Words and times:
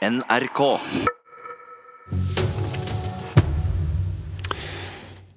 NRK. 0.00 0.60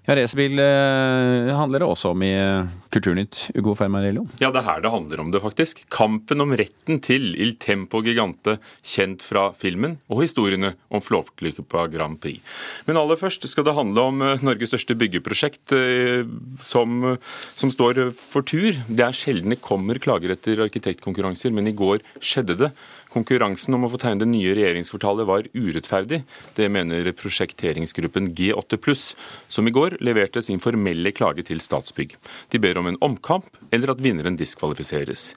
Ja, 0.06 0.16
Racerbil 0.16 0.60
eh, 0.60 1.52
handler 1.56 1.84
det 1.84 1.88
også 1.88 2.12
om 2.12 2.24
i 2.24 2.32
eh, 2.36 2.70
Kulturnytt, 2.92 3.50
Ugo 3.56 3.74
Fermarello. 3.76 4.26
Ja, 4.40 4.50
det 4.54 4.62
er 4.62 4.68
her 4.68 4.82
det 4.84 4.92
handler 4.94 5.22
om 5.24 5.30
det, 5.34 5.40
faktisk. 5.44 5.84
Kampen 5.92 6.44
om 6.44 6.52
retten 6.60 7.00
til 7.04 7.34
Il 7.40 7.56
Tempo 7.60 8.00
Gigante, 8.04 8.58
kjent 8.84 9.24
fra 9.24 9.50
filmen, 9.56 9.98
og 10.12 10.24
historiene 10.26 10.74
om 10.94 11.04
Flåklypa 11.04 11.86
Grand 11.92 12.20
Prix. 12.24 12.40
Men 12.88 13.00
aller 13.00 13.20
først 13.20 13.48
skal 13.52 13.68
det 13.68 13.76
handle 13.76 14.08
om 14.14 14.24
eh, 14.24 14.44
Norges 14.48 14.72
største 14.72 14.96
byggeprosjekt, 15.00 15.76
eh, 15.76 16.24
som, 16.64 17.16
som 17.56 17.72
står 17.72 18.06
for 18.16 18.48
tur. 18.48 18.80
Det 18.88 19.08
er 19.08 19.16
sjelden 19.16 19.56
det 19.56 19.64
kommer 19.64 20.00
klager 20.04 20.36
etter 20.36 20.64
arkitektkonkurranser, 20.70 21.52
men 21.56 21.72
i 21.72 21.76
går 21.76 22.04
skjedde 22.20 22.60
det. 22.64 22.74
Konkurransen 23.14 23.76
om 23.78 23.86
å 23.86 23.92
få 23.94 24.00
tegne 24.02 24.24
det 24.24 24.30
nye 24.32 24.56
regjeringskvartalet 24.58 25.28
var 25.30 25.50
urettferdig. 25.54 26.24
Det 26.58 26.70
mener 26.74 27.12
prosjekteringsgruppen 27.18 28.32
G8 28.38 28.80
pluss, 28.82 29.12
som 29.48 29.70
i 29.70 29.74
går 29.76 30.00
leverte 30.02 30.42
sin 30.46 30.64
formelle 30.64 31.14
klage 31.14 31.46
til 31.46 31.62
Statsbygg. 31.62 32.18
De 32.50 32.62
ber 32.64 32.82
om 32.82 32.90
en 32.90 32.98
omkamp, 33.06 33.52
eller 33.72 33.94
at 33.94 34.02
vinneren 34.02 34.40
diskvalifiseres. 34.40 35.34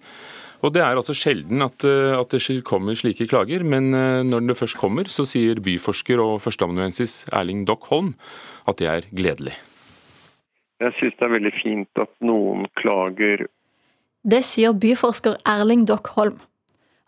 Og 0.64 0.72
Det 0.72 0.80
er 0.80 0.96
altså 0.96 1.14
sjelden 1.14 1.62
at, 1.62 1.84
eh, 1.84 2.16
at, 2.16 2.32
det 2.32 2.64
kommer 2.64 2.96
slike 2.96 3.28
klager, 3.28 3.62
men 3.62 3.92
eh, 3.94 4.22
når 4.24 4.48
det 4.48 4.56
først 4.56 4.80
kommer, 4.80 5.04
så 5.04 5.26
sier 5.28 5.60
byforsker 5.60 6.18
og 6.22 6.40
førsteamanuensis 6.40 7.28
Erling 7.30 7.66
Dock 7.68 7.84
Holm 7.92 8.14
at 8.66 8.80
det 8.80 8.88
er 8.88 9.06
gledelig. 9.12 9.54
Jeg 10.80 10.92
syns 10.98 11.14
det 11.16 11.24
er 11.24 11.34
veldig 11.36 11.54
fint 11.62 12.00
at 12.02 12.12
noen 12.24 12.66
klager. 12.76 13.46
Det 14.24 14.42
sier 14.44 14.72
byforsker 14.72 15.38
Erling 15.46 15.86
Dock 15.88 16.08
Holm. 16.16 16.40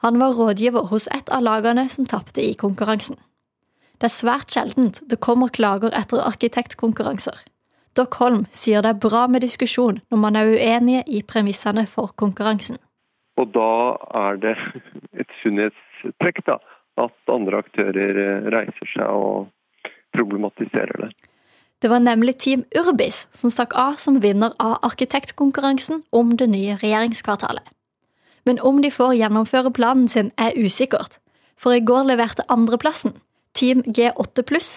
Han 0.05 0.19
var 0.21 0.37
rådgiver 0.39 0.91
hos 0.93 1.09
et 1.11 1.31
av 1.35 1.43
lagene 1.43 1.89
som 1.91 2.07
tapte 2.07 2.43
i 2.43 2.55
konkurransen. 2.55 3.17
Det 3.99 4.07
er 4.07 4.15
svært 4.15 4.53
sjeldent 4.55 5.01
det 5.11 5.19
kommer 5.19 5.51
klager 5.51 5.91
etter 5.99 6.23
arkitektkonkurranser. 6.23 7.41
Doc 7.99 8.15
Holm 8.21 8.45
sier 8.55 8.85
det 8.85 8.93
er 8.95 9.01
bra 9.03 9.25
med 9.27 9.43
diskusjon 9.43 9.99
når 10.07 10.21
man 10.23 10.39
er 10.39 10.53
uenige 10.53 11.03
i 11.11 11.23
premissene 11.27 11.83
for 11.91 12.13
konkurransen. 12.15 12.79
Og 13.39 13.51
da 13.55 13.71
er 14.21 14.39
det 14.43 14.55
et 15.19 15.35
sunnhetstrekk 15.43 16.45
da, 16.47 16.59
at 16.99 17.33
andre 17.35 17.59
aktører 17.65 18.21
eh, 18.23 18.47
reiser 18.55 18.93
seg 18.93 19.11
og 19.11 19.91
problematiserer 20.15 20.95
det. 21.03 21.11
Det 21.83 21.91
var 21.91 22.03
nemlig 22.03 22.37
Team 22.43 22.65
Urbis 22.79 23.27
som 23.35 23.51
stakk 23.51 23.75
av 23.79 23.99
som 24.03 24.19
vinner 24.23 24.55
av 24.63 24.79
arkitektkonkurransen 24.87 26.05
om 26.15 26.35
det 26.39 26.51
nye 26.55 26.79
regjeringskvartalet 26.79 27.67
men 28.49 28.61
om 28.65 28.81
de 28.81 28.89
får 28.89 29.19
gjennomføre 29.19 29.75
planen 29.77 30.09
sin 30.09 30.31
er 30.41 30.57
usikkert, 30.57 31.19
for 31.61 31.77
i 31.77 31.85
går 31.85 32.07
leverte 32.09 32.47
andreplassen, 32.49 33.13
Team 33.53 33.83
G8 33.85 34.45
pluss, 34.47 34.71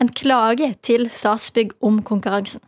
en 0.00 0.08
klage 0.08 0.70
til 0.86 1.08
Statsbygg 1.12 1.74
om 1.84 2.00
konkurransen. 2.06 2.62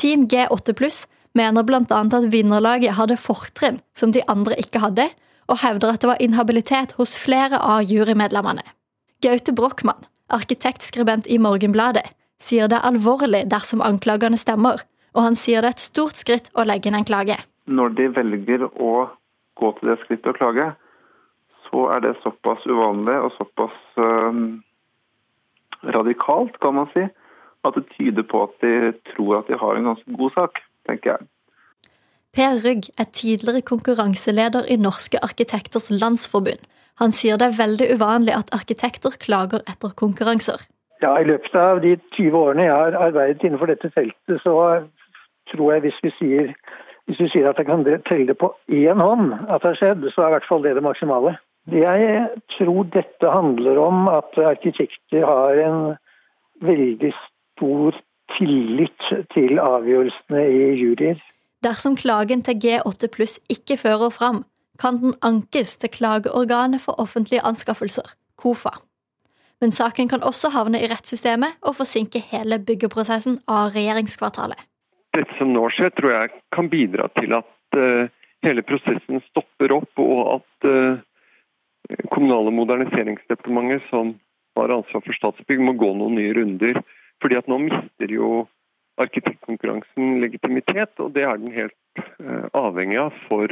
Team 0.00 0.26
G8 0.32 0.74
pluss 0.74 1.04
mener 1.38 1.66
blant 1.68 1.92
annet 1.92 2.16
at 2.16 2.30
vinnerlaget 2.32 2.96
hadde 2.96 3.18
fortrinn 3.20 3.78
som 3.94 4.14
de 4.16 4.24
andre 4.26 4.56
ikke 4.58 4.82
hadde, 4.82 5.10
og 5.50 5.60
hevder 5.62 5.94
at 5.94 6.02
det 6.02 6.10
var 6.10 6.22
inhabilitet 6.24 6.96
hos 6.98 7.16
flere 7.18 7.60
av 7.60 7.84
jurymedlemmene. 7.86 8.64
Gaute 9.22 9.52
Brochmann, 9.52 10.00
arkitektskribent 10.32 11.28
i 11.28 11.38
Morgenbladet, 11.42 12.06
sier 12.40 12.70
det 12.70 12.80
er 12.80 12.88
alvorlig 12.88 13.44
dersom 13.52 13.84
anklagene 13.84 14.40
stemmer, 14.40 14.80
og 15.12 15.26
han 15.26 15.36
sier 15.38 15.60
det 15.62 15.74
er 15.74 15.76
et 15.76 15.84
stort 15.84 16.18
skritt 16.18 16.48
å 16.54 16.64
legge 16.64 16.88
inn 16.88 16.98
en 16.98 17.06
klage. 17.06 17.36
Når 17.70 17.96
de 17.98 18.06
velger 18.16 18.64
å 18.70 19.10
gå 19.60 19.72
til 19.78 19.92
det 19.92 19.98
skrittet 20.02 20.32
å 20.32 20.36
klage, 20.36 20.66
så 21.68 21.86
er 21.94 22.02
det 22.04 22.16
såpass 22.24 22.64
uvanlig 22.66 23.16
og 23.20 23.32
såpass 23.36 23.76
um, 23.96 24.60
radikalt, 25.84 26.58
kan 26.62 26.76
man 26.80 26.88
si, 26.94 27.06
at 27.64 27.76
det 27.76 27.86
tyder 27.94 28.26
på 28.26 28.42
at 28.46 28.56
de 28.64 28.92
tror 29.12 29.40
at 29.40 29.52
de 29.52 29.58
har 29.60 29.76
en 29.76 29.92
ganske 29.92 30.16
god 30.16 30.34
sak, 30.36 30.62
tenker 30.88 31.14
jeg. 31.14 31.28
Per 32.36 32.60
Rygg 32.64 32.90
er 33.02 33.08
tidligere 33.12 33.62
konkurranseleder 33.66 34.68
i 34.70 34.76
Norske 34.78 35.18
arkitekters 35.22 35.90
landsforbund. 35.90 36.62
Han 37.02 37.14
sier 37.16 37.40
det 37.40 37.48
er 37.48 37.58
veldig 37.58 37.88
uvanlig 37.96 38.34
at 38.36 38.52
arkitekter 38.54 39.16
klager 39.24 39.64
etter 39.70 39.94
konkurranser. 40.02 40.62
Ja, 41.02 41.16
I 41.16 41.24
løpet 41.24 41.54
av 41.56 41.80
de 41.80 41.96
20 42.16 42.36
årene 42.36 42.66
jeg 42.68 42.76
har 42.76 42.98
arbeidet 43.08 43.44
innenfor 43.44 43.72
dette 43.72 43.90
feltet, 43.94 44.42
så 44.44 44.54
tror 45.50 45.72
jeg 45.72 45.86
hvis 45.86 46.00
vi 46.04 46.12
sier 46.18 46.52
hvis 47.10 47.18
du 47.18 47.26
sier 47.32 47.48
at 47.50 47.58
jeg 47.58 47.66
kan 47.66 47.80
telle 48.06 48.34
på 48.38 48.52
én 48.70 49.00
hånd 49.02 49.32
at 49.50 49.64
det 49.64 49.72
har 49.72 49.78
skjedd, 49.80 50.04
så 50.14 50.22
er 50.22 50.28
i 50.28 50.34
hvert 50.36 50.46
fall 50.46 50.62
det 50.62 50.76
det 50.78 50.84
maksimale. 50.86 51.32
Jeg 51.74 52.28
tror 52.54 52.86
dette 52.94 53.32
handler 53.34 53.80
om 53.82 54.06
at 54.08 54.38
arkitekter 54.38 55.26
har 55.26 55.58
en 55.64 55.80
veldig 56.62 57.10
stor 57.16 57.98
tillit 58.36 59.10
til 59.34 59.58
avgjørelsene 59.58 60.44
i 60.46 60.70
juryer. 60.78 61.18
Dersom 61.66 61.98
klagen 61.98 62.46
til 62.46 62.62
G8 62.62 63.10
pluss 63.10 63.36
ikke 63.50 63.76
fører 63.82 64.14
fram, 64.14 64.44
kan 64.78 65.02
den 65.02 65.18
ankes 65.20 65.76
til 65.82 65.90
klageorganet 65.90 66.80
for 66.80 67.02
offentlige 67.02 67.42
anskaffelser, 67.44 68.14
KOFA. 68.38 68.78
Men 69.60 69.74
saken 69.74 70.08
kan 70.08 70.22
også 70.22 70.54
havne 70.54 70.78
i 70.80 70.88
rettssystemet 70.88 71.58
og 71.60 71.76
forsinke 71.82 72.22
hele 72.30 72.62
byggeprosessen 72.62 73.42
av 73.48 73.74
regjeringskvartalet 73.74 74.69
dette 75.16 75.36
som 75.38 75.52
nå 75.52 75.66
skjer, 75.74 75.92
tror 75.96 76.14
jeg 76.14 76.32
kan 76.54 76.70
bidra 76.70 77.08
til 77.18 77.34
at 77.38 77.78
uh, 77.78 78.10
hele 78.46 78.64
prosessen 78.66 79.22
stopper 79.28 79.74
opp, 79.80 79.92
og 80.02 80.20
at 80.38 80.68
uh, 80.70 81.06
Kommunal- 82.12 82.46
og 82.46 82.54
moderniseringsdepartementet, 82.54 83.82
som 83.90 84.12
har 84.54 84.70
ansvar 84.70 85.02
for 85.02 85.16
Statsbygg, 85.16 85.62
må 85.64 85.72
gå 85.74 85.88
noen 85.96 86.14
nye 86.14 86.34
runder. 86.36 86.76
Fordi 87.18 87.38
at 87.40 87.48
nå 87.50 87.56
mister 87.64 88.12
jo 88.14 88.44
arkitektkonkurransen 89.00 90.20
legitimitet, 90.22 90.92
og 91.02 91.16
det 91.16 91.24
er 91.26 91.40
den 91.40 91.50
helt 91.56 92.04
uh, 92.20 92.46
avhengig 92.54 93.00
av 93.02 93.16
for 93.26 93.50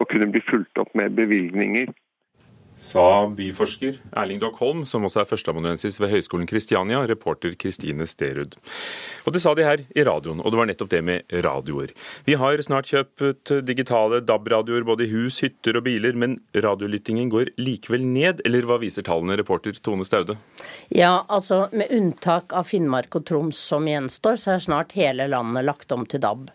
å 0.00 0.08
kunne 0.08 0.30
bli 0.32 0.40
fulgt 0.48 0.80
opp 0.80 0.94
med 0.96 1.18
bevilgninger 1.18 1.92
sa 2.76 3.26
byforsker 3.30 3.98
Erling 4.16 4.40
Dock 4.42 4.58
Holm, 4.60 4.82
som 4.88 5.06
også 5.06 5.22
er 5.22 5.28
førsteamanuensis 5.28 6.00
ved 6.02 6.10
Høgskolen 6.12 6.48
Kristiania, 6.50 7.02
reporter 7.08 7.54
Kristine 7.58 8.06
Sterud. 8.10 8.56
Og 9.24 9.34
det 9.34 9.42
sa 9.44 9.54
de 9.54 9.66
her 9.66 9.84
i 9.94 10.04
radioen, 10.06 10.42
og 10.42 10.52
det 10.52 10.60
var 10.60 10.68
nettopp 10.70 10.90
det 10.92 11.02
med 11.06 11.36
radioer. 11.46 11.94
Vi 12.26 12.36
har 12.40 12.62
snart 12.66 12.90
kjøpt 12.90 13.54
digitale 13.66 14.20
DAB-radioer 14.26 14.86
både 14.86 15.06
i 15.06 15.12
hus, 15.12 15.40
hytter 15.44 15.78
og 15.78 15.86
biler, 15.86 16.18
men 16.18 16.38
radiolyttingen 16.54 17.30
går 17.32 17.54
likevel 17.60 18.04
ned, 18.08 18.42
eller 18.44 18.66
hva 18.68 18.80
viser 18.82 19.06
tallene, 19.06 19.38
reporter 19.40 19.78
Tone 19.80 20.04
Staude? 20.06 20.36
Ja, 20.90 21.24
altså 21.28 21.68
med 21.72 21.94
unntak 21.94 22.52
av 22.56 22.68
Finnmark 22.68 23.14
og 23.16 23.26
Troms 23.30 23.60
som 23.70 23.88
gjenstår, 23.88 24.36
så 24.40 24.56
er 24.56 24.66
snart 24.66 24.98
hele 24.98 25.30
landet 25.30 25.66
lagt 25.66 25.94
om 25.94 26.04
til 26.08 26.22
DAB. 26.24 26.50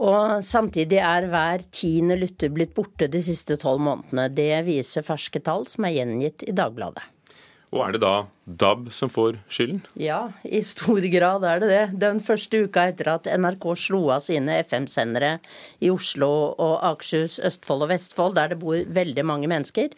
Og 0.00 0.40
samtidig 0.44 1.00
er 1.04 1.28
hver 1.28 1.64
tiende 1.76 2.16
lytter 2.16 2.52
blitt 2.52 2.72
borte 2.76 3.10
de 3.12 3.20
siste 3.24 3.58
tolv 3.60 3.82
månedene. 3.84 4.30
Det 4.32 4.52
viser 4.64 5.04
ferske 5.04 5.42
tall 5.44 5.66
som 5.68 5.84
er 5.84 5.98
gjengitt 5.98 6.46
i 6.48 6.56
Dagbladet. 6.56 7.04
Og 7.70 7.84
er 7.84 7.92
det 7.94 8.00
da 8.02 8.14
DAB 8.60 8.88
som 8.90 9.10
får 9.12 9.36
skylden? 9.52 9.84
Ja, 10.00 10.32
i 10.42 10.58
stor 10.66 11.04
grad 11.12 11.44
er 11.46 11.60
det 11.62 11.68
det. 11.70 11.82
Den 12.02 12.18
første 12.24 12.64
uka 12.66 12.88
etter 12.90 13.12
at 13.12 13.28
NRK 13.30 13.66
slo 13.78 14.00
av 14.10 14.24
sine 14.24 14.56
FM-sendere 14.64 15.36
i 15.78 15.92
Oslo 15.92 16.30
og 16.50 16.74
Akershus, 16.88 17.38
Østfold 17.46 17.86
og 17.86 17.92
Vestfold, 17.92 18.34
der 18.40 18.50
det 18.50 18.58
bor 18.64 18.80
veldig 18.98 19.26
mange 19.28 19.50
mennesker, 19.52 19.94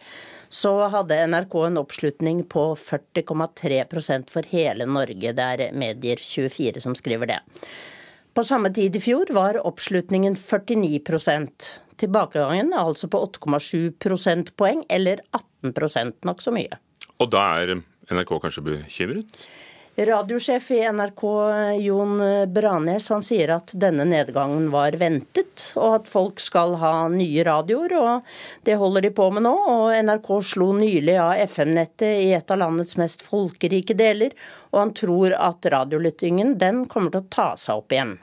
så 0.52 0.74
hadde 0.92 1.22
NRK 1.32 1.56
en 1.70 1.80
oppslutning 1.80 2.44
på 2.52 2.66
40,3% 2.76 4.28
for 4.34 4.52
hele 4.52 4.84
Norge. 4.84 5.32
Det 5.32 5.48
er 5.54 5.72
Medier24 5.72 6.84
som 6.84 6.98
skriver 6.98 7.32
det. 7.32 7.40
På 8.34 8.44
samme 8.44 8.70
tid 8.72 8.96
i 8.96 9.00
fjor 9.00 9.28
var 9.36 9.58
oppslutningen 9.66 10.34
49% 10.40 11.68
Tilbakegangen 12.02 12.72
er 12.72 12.82
altså 12.82 13.06
på 13.06 13.20
8,7 13.28 13.92
prosentpoeng, 14.02 14.80
eller 14.90 15.20
18 15.62 16.14
nok 16.26 16.40
så 16.42 16.50
mye. 16.54 16.80
Og 17.22 17.28
da 17.30 17.44
er 17.60 17.76
NRK 18.10 18.32
kanskje 18.42 18.64
bekymret? 18.66 19.44
Radiosjef 19.92 20.70
i 20.72 20.78
NRK 20.88 21.22
Jon 21.84 22.22
Branes 22.48 23.10
han 23.12 23.22
sier 23.22 23.52
at 23.58 23.74
denne 23.76 24.06
nedgangen 24.08 24.70
var 24.72 24.96
ventet, 24.96 25.66
og 25.76 25.98
at 25.98 26.08
folk 26.08 26.40
skal 26.40 26.78
ha 26.80 26.94
nye 27.12 27.44
radioer. 27.44 27.92
og 28.00 28.64
Det 28.64 28.78
holder 28.80 29.06
de 29.06 29.12
på 29.12 29.28
med 29.36 29.44
nå. 29.44 29.52
og 29.52 29.92
NRK 29.92 30.32
slo 30.54 30.72
nylig 30.80 31.18
av 31.20 31.36
FM-nettet 31.44 32.24
i 32.24 32.32
et 32.32 32.50
av 32.50 32.62
landets 32.64 32.96
mest 32.96 33.22
folkerike 33.22 33.94
deler, 33.94 34.32
og 34.72 34.80
han 34.80 34.96
tror 34.96 35.36
at 35.36 35.70
radiolyttingen 35.76 36.56
den 36.58 36.86
kommer 36.88 37.12
til 37.12 37.22
å 37.26 37.32
ta 37.36 37.50
seg 37.60 37.84
opp 37.84 37.92
igjen. 37.92 38.16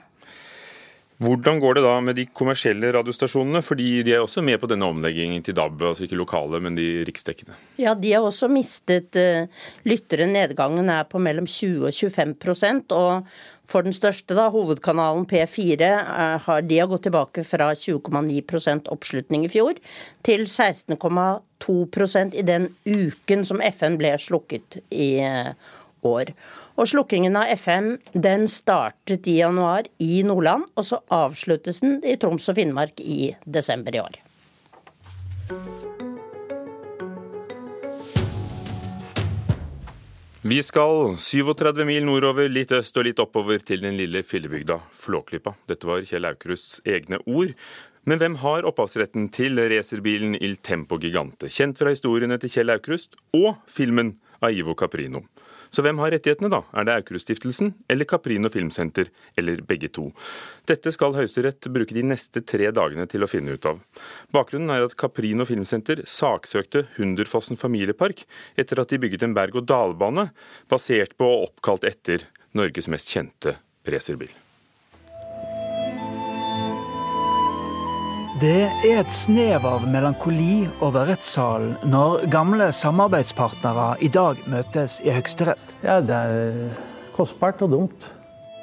Hvordan 1.20 1.58
går 1.60 1.76
det 1.76 1.82
da 1.84 2.00
med 2.00 2.16
de 2.16 2.24
kommersielle 2.32 2.88
radiostasjonene, 2.96 3.60
fordi 3.60 4.00
de 4.06 4.14
er 4.16 4.22
også 4.24 4.40
med 4.44 4.56
på 4.62 4.68
denne 4.70 4.86
omleggingen 4.88 5.42
til 5.44 5.52
DAB, 5.58 5.82
altså 5.90 6.06
ikke 6.06 6.16
lokale, 6.16 6.60
men 6.64 6.78
de 6.78 7.04
riksdekkende? 7.04 7.58
Ja, 7.76 7.92
de 7.92 8.14
har 8.14 8.24
også 8.24 8.48
mistet 8.48 9.16
uh, 9.20 9.44
lyttere. 9.84 10.24
Nedgangen 10.30 10.88
er 10.88 11.04
på 11.10 11.20
mellom 11.20 11.44
20 11.44 11.90
og 11.90 11.92
25% 11.92 12.96
og 12.96 13.28
for 13.70 13.84
den 13.86 13.92
største, 13.94 14.34
da, 14.34 14.48
hovedkanalen 14.50 15.26
P4, 15.28 15.90
uh, 16.00 16.40
har, 16.46 16.64
de 16.64 16.80
har 16.80 16.88
gått 16.88 17.04
tilbake 17.10 17.44
fra 17.44 17.68
20,9 17.76 18.88
oppslutning 18.88 19.44
i 19.44 19.52
fjor 19.52 19.76
til 20.24 20.48
16,2% 20.48 22.32
i 22.32 22.42
den 22.48 22.72
uken 22.88 23.44
som 23.44 23.60
FN 23.68 24.00
ble 24.00 24.16
slukket 24.24 24.80
i 24.88 25.20
uh, 25.20 25.52
år. 26.06 26.32
Og 26.76 26.90
slukkingen 26.92 27.36
av 27.38 27.50
FM 27.56 27.92
den 28.12 28.48
startet 28.50 29.28
i 29.30 29.38
januar 29.40 29.88
i 29.98 30.22
Nordland, 30.26 30.68
og 30.76 30.86
så 30.86 31.00
avsluttes 31.12 31.82
den 31.84 32.00
i 32.04 32.16
Troms 32.20 32.48
og 32.50 32.58
Finnmark 32.60 33.00
i 33.02 33.34
desember 33.44 33.96
i 33.96 34.04
år. 34.04 34.20
Vi 40.40 40.56
skal 40.64 41.18
37 41.20 41.84
mil 41.84 42.06
nordover, 42.08 42.46
litt 42.48 42.70
øst 42.72 42.96
og 42.96 43.04
litt 43.04 43.18
oppover 43.20 43.60
til 43.60 43.82
den 43.84 43.98
lille 43.98 44.22
fillebygda 44.24 44.78
Flåklypa. 44.96 45.52
Dette 45.68 45.84
var 45.84 46.00
Kjell 46.08 46.24
Aukrusts 46.30 46.78
egne 46.88 47.18
ord. 47.28 47.52
Men 48.08 48.16
hvem 48.22 48.38
har 48.40 48.64
opphavsretten 48.64 49.28
til 49.36 49.60
racerbilen 49.60 50.38
Il 50.40 50.56
Tempo 50.64 50.96
Gigante, 50.96 51.50
kjent 51.52 51.76
fra 51.76 51.92
historiene 51.92 52.40
til 52.40 52.54
Kjell 52.54 52.72
Aukrust 52.72 53.18
og 53.36 53.60
filmen 53.68 54.14
av 54.40 54.56
Ivo 54.56 54.72
Caprino? 54.72 55.26
Så 55.70 55.84
hvem 55.86 56.00
har 56.02 56.12
rettighetene, 56.14 56.50
da? 56.52 56.62
Er 56.74 56.86
det 56.86 56.96
Aukrust-stiftelsen 56.98 57.72
eller 57.90 58.08
Caprino 58.10 58.50
Filmsenter, 58.52 59.12
eller 59.38 59.62
begge 59.66 59.90
to? 59.94 60.08
Dette 60.68 60.92
skal 60.94 61.14
Høyesterett 61.14 61.70
bruke 61.72 61.94
de 61.94 62.04
neste 62.06 62.42
tre 62.42 62.72
dagene 62.74 63.06
til 63.10 63.22
å 63.22 63.30
finne 63.30 63.54
ut 63.54 63.70
av. 63.70 63.80
Bakgrunnen 64.34 64.74
er 64.74 64.88
at 64.88 64.98
Caprino 65.00 65.46
Filmsenter 65.48 66.02
saksøkte 66.08 66.88
Hunderfossen 66.98 67.60
familiepark 67.60 68.26
etter 68.58 68.82
at 68.82 68.90
de 68.90 69.00
bygget 69.02 69.28
en 69.28 69.38
berg-og-dal-bane 69.38 70.30
basert 70.70 71.16
på 71.20 71.30
og 71.30 71.50
oppkalt 71.50 71.86
etter 71.88 72.26
Norges 72.58 72.90
mest 72.90 73.14
kjente 73.14 73.60
racerbil. 73.86 74.49
Det 78.40 78.70
er 78.86 79.02
et 79.02 79.10
snev 79.12 79.66
av 79.68 79.82
melankoli 79.90 80.62
over 80.80 81.10
rettssalen 81.10 81.74
når 81.92 82.22
gamle 82.32 82.70
samarbeidspartnere 82.72 83.98
i 84.00 84.08
dag 84.08 84.38
møtes 84.48 84.94
i 85.04 85.10
Høyesterett. 85.12 85.74
Ja, 85.84 85.98
det 86.00 86.16
er 86.16 86.78
kostbart 87.12 87.60
og 87.66 87.74
dumt. 87.74 88.06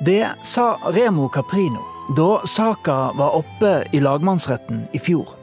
Det 0.01 0.23
sa 0.41 0.79
Remo 0.95 1.27
Caprino 1.29 1.83
da 2.17 2.39
saka 2.49 2.95
var 3.19 3.37
oppe 3.37 3.73
i 3.93 4.01
lagmannsretten 4.01 4.87
i 4.97 5.03
fjor. 5.03 5.35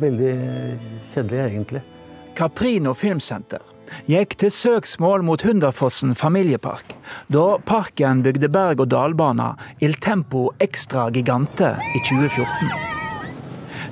Veldig 0.00 0.34
kjedelig, 1.12 1.40
egentlig. 1.44 1.84
Caprino 2.34 2.96
Filmsenter 2.96 3.62
gikk 4.10 4.34
til 4.40 4.50
søksmål 4.50 5.22
mot 5.28 5.46
Hunderfossen 5.46 6.16
familiepark 6.18 6.96
da 7.30 7.46
parken 7.70 8.26
bygde 8.26 8.50
berg-og-dal-bana 8.50 9.52
Il 9.78 9.94
Tempo 10.02 10.48
Extra 10.58 11.06
Gigante 11.14 11.76
i 11.94 12.02
2014. 12.02 12.95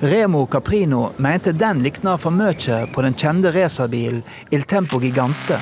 Remo 0.00 0.46
Caprino 0.46 1.12
mente 1.16 1.52
den 1.52 1.82
likna 1.82 2.18
for 2.18 2.30
mye 2.30 2.86
på 2.94 3.02
den 3.02 3.14
kjente 3.14 3.52
racerbilen 3.54 4.22
Il 4.50 4.62
Tempo 4.62 4.98
Gigante. 4.98 5.60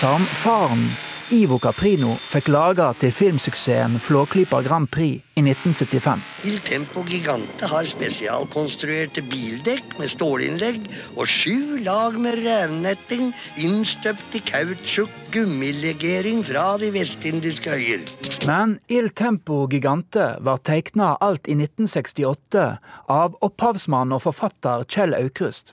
Som 0.00 0.26
faren 0.26 0.88
Ivo 1.32 1.56
Caprino 1.56 2.10
fikk 2.20 2.50
laga 2.52 2.90
til 3.00 3.12
filmsuksessen 3.14 3.94
Flåklypa 4.02 4.58
Grand 4.66 4.90
Prix 4.92 5.22
i 5.38 5.40
1975. 5.40 6.20
Il 6.44 6.58
Tempo 6.66 7.00
Gigante 7.08 7.68
har 7.70 7.86
spesialkonstruerte 7.88 9.22
bildekk 9.32 9.94
med 9.96 10.10
stålinnlegg 10.12 10.82
og 11.16 11.24
sju 11.30 11.80
lag 11.86 12.18
med 12.20 12.42
revnetting 12.44 13.30
innstøpt 13.56 14.36
i 14.36 14.42
kautsjuk 14.44 15.14
gummilegering 15.32 16.42
fra 16.44 16.74
de 16.82 16.90
vestindiske 16.92 17.72
øyer. 17.72 18.04
Men 18.44 18.76
Il 18.92 19.08
Tempo 19.16 19.62
Gigante 19.72 20.34
var 20.44 20.60
tegna 20.60 21.14
alt 21.24 21.48
i 21.48 21.56
1968 21.56 22.66
av 23.08 23.40
opphavsmann 23.40 24.12
og 24.12 24.26
forfatter 24.26 24.84
Kjell 24.84 25.16
Aukrust. 25.16 25.72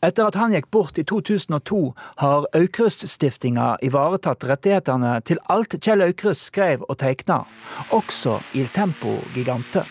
Etter 0.00 0.28
at 0.28 0.38
han 0.38 0.52
gikk 0.54 0.70
bort 0.70 0.98
i 0.98 1.04
2002, 1.04 1.80
har 2.22 2.46
Aukrust-stiftinga 2.56 3.76
ivaretatt 3.82 4.44
rettighetene 4.50 5.16
til 5.26 5.40
alt 5.52 5.78
Kjell 5.78 6.04
Aukrust 6.06 6.48
skrev 6.50 6.84
og 6.88 6.98
tegna, 7.02 7.42
også 7.90 8.38
Il 8.54 8.70
Tempo 8.74 9.18
Gigante. 9.34 9.84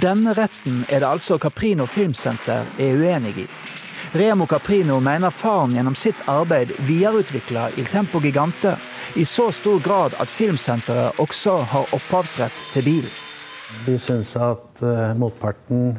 Denne 0.00 0.32
retten 0.32 0.86
er 0.88 1.02
det 1.02 1.08
altså 1.08 1.36
Caprino 1.38 1.84
Filmsenter 1.84 2.64
er 2.80 2.96
uenig 2.96 3.34
i. 3.44 3.50
Remo 4.16 4.46
Caprino 4.46 5.00
mener 5.00 5.30
faren 5.30 5.74
gjennom 5.76 5.94
sitt 5.96 6.22
arbeid 6.28 6.72
videreutvikla 6.88 7.70
Il 7.76 7.86
Tempo 7.92 8.20
Gigante 8.20 8.76
i 9.16 9.24
så 9.24 9.50
stor 9.52 9.80
grad 9.84 10.16
at 10.20 10.32
filmsenteret 10.32 11.20
også 11.20 11.58
har 11.74 11.94
opphavsrett 11.96 12.64
til 12.72 12.84
bilen. 12.88 13.12
Vi 13.86 13.98
syns 13.98 14.34
at 14.36 14.82
uh, 14.84 15.12
motparten 15.16 15.94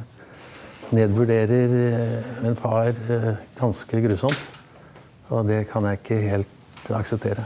nedvurderer 0.94 1.74
eh, 1.80 2.48
en 2.48 2.58
far 2.60 2.94
eh, 2.94 3.34
ganske 3.60 4.02
grusomt. 4.06 4.50
Og 5.34 5.48
det 5.50 5.66
kan 5.72 5.86
jeg 5.88 6.02
ikke 6.02 6.20
helt 6.28 6.92
akseptere. 6.94 7.46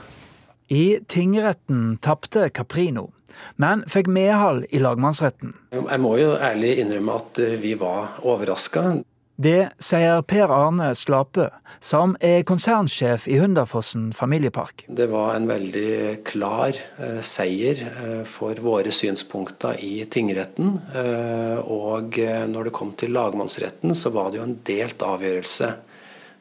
I 0.74 1.00
tingretten 1.08 1.96
tapte 2.04 2.50
Caprino, 2.52 3.08
men 3.56 3.86
fikk 3.88 4.10
medhold 4.12 4.66
i 4.74 4.82
lagmannsretten. 4.84 5.54
Jeg 5.72 6.02
må 6.04 6.18
jo 6.20 6.34
ærlig 6.36 6.74
innrømme 6.82 7.20
at 7.22 7.44
eh, 7.44 7.56
vi 7.62 7.78
var 7.80 8.18
overraska. 8.28 8.98
Det 9.38 9.68
sier 9.78 10.24
Per 10.26 10.50
Arne 10.50 10.88
Slapø, 10.98 11.44
som 11.78 12.16
er 12.26 12.42
konsernsjef 12.50 13.28
i 13.30 13.36
Hunderfossen 13.38 14.08
familiepark. 14.18 14.88
Det 14.90 15.06
var 15.12 15.36
en 15.36 15.46
veldig 15.46 16.24
klar 16.26 16.74
eh, 16.74 17.20
seier 17.22 17.84
eh, 17.86 18.24
for 18.26 18.58
våre 18.66 18.90
synspunkter 18.90 19.78
i 19.86 20.08
tingretten. 20.10 20.80
Eh, 20.90 21.62
og 21.62 22.18
eh, 22.18 22.48
når 22.50 22.72
det 22.72 22.74
kom 22.80 22.96
til 22.98 23.14
lagmannsretten, 23.14 23.94
så 23.94 24.10
var 24.16 24.34
det 24.34 24.42
jo 24.42 24.48
en 24.48 24.58
delt 24.66 25.06
avgjørelse. 25.06 25.70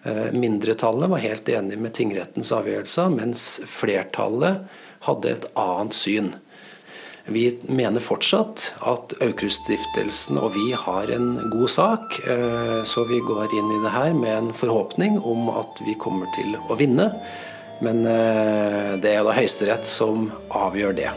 Eh, 0.09 0.25
mindretallet 0.33 1.13
var 1.13 1.25
helt 1.27 1.53
enig 1.53 1.77
med 1.77 1.93
tingrettens 2.01 2.55
avgjørelser, 2.57 3.13
mens 3.13 3.47
flertallet 3.69 4.65
hadde 5.05 5.37
et 5.37 5.49
annet 5.53 6.01
syn. 6.01 6.33
Vi 7.27 7.59
mener 7.67 7.99
fortsatt 7.99 8.69
at 8.87 9.17
Aukrust-stiftelsen 9.19 10.39
og 10.39 10.53
vi 10.55 10.69
har 10.79 11.11
en 11.11 11.33
god 11.51 11.73
sak, 11.75 12.21
eh, 12.23 12.85
så 12.87 13.03
vi 13.09 13.19
går 13.19 13.51
inn 13.51 13.73
i 13.75 13.81
det 13.83 13.91
her 13.91 14.15
med 14.15 14.31
en 14.31 14.53
forhåpning 14.55 15.19
om 15.19 15.51
at 15.51 15.81
vi 15.83 15.97
kommer 15.99 16.31
til 16.39 16.55
å 16.71 16.79
vinne. 16.79 17.09
Men 17.83 18.07
eh, 18.07 18.95
det 19.03 19.11
er 19.11 19.27
da 19.27 19.35
Høyesterett 19.35 19.91
som 19.91 20.31
avgjør 20.55 20.95
det. 21.03 21.11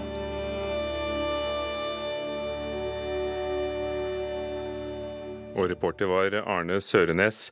Og 5.54 5.70
reporter 5.70 6.10
var 6.10 6.42
Arne 6.42 6.82
Sørenes. 6.82 7.52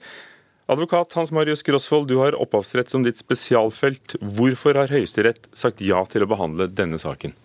Advokat 0.66 1.14
Hans 1.14 1.30
Marius 1.32 1.62
Grosvold, 1.62 2.10
du 2.10 2.18
har 2.26 2.36
opphavsrett 2.36 2.90
som 2.90 3.06
ditt 3.06 3.22
spesialfelt. 3.22 4.18
Hvorfor 4.18 4.82
har 4.82 4.90
Høyesterett 4.90 5.46
sagt 5.54 5.86
ja 5.86 6.02
til 6.10 6.26
å 6.26 6.34
behandle 6.34 6.66
denne 6.74 6.98
saken? 6.98 7.38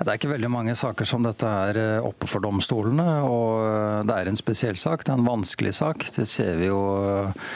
Det 0.00 0.08
er 0.08 0.18
ikke 0.18 0.32
veldig 0.32 0.50
mange 0.50 0.74
saker 0.78 1.06
som 1.06 1.22
dette 1.22 1.46
er 1.46 1.78
eh, 1.78 2.02
oppe 2.02 2.26
for 2.30 2.42
domstolene. 2.42 3.06
Og 3.28 3.62
eh, 3.62 4.02
det 4.08 4.16
er 4.18 4.30
en 4.30 4.38
spesiell 4.38 4.78
sak. 4.80 5.04
Det 5.06 5.14
er 5.14 5.20
en 5.20 5.28
vanskelig 5.28 5.74
sak. 5.78 6.08
Det 6.16 6.26
ser 6.30 6.58
vi 6.58 6.70
jo 6.70 6.80
eh, 7.06 7.50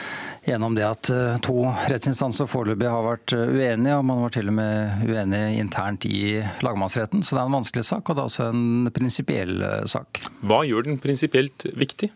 gjennom 0.47 0.73
det 0.73 0.85
at 0.87 1.09
to 1.45 1.67
rettsinstanser 1.91 2.47
foreløpig 2.49 2.87
har 2.89 3.03
vært 3.05 3.33
uenige, 3.35 3.97
og 3.99 4.05
man 4.07 4.23
var 4.23 4.31
til 4.33 4.47
og 4.49 4.55
med 4.57 5.03
uenig 5.05 5.41
internt 5.59 6.07
i 6.09 6.39
lagmannsretten. 6.65 7.21
Så 7.21 7.35
det 7.35 7.41
er 7.43 7.51
en 7.51 7.57
vanskelig 7.59 7.83
sak, 7.85 8.07
og 8.07 8.17
det 8.17 8.23
er 8.23 8.31
også 8.31 8.47
en 8.47 8.89
prinsipiell 8.95 9.59
sak. 9.91 10.23
Hva 10.41 10.63
gjør 10.65 10.87
den 10.87 10.97
prinsipielt 11.03 11.67
viktig? 11.77 12.09